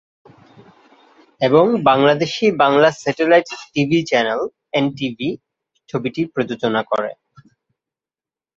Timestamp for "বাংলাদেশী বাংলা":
1.89-2.89